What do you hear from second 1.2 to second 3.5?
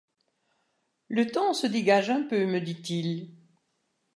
temps se dégage un peu, me dit-il.